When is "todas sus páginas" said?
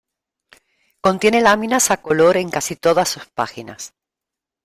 2.75-3.93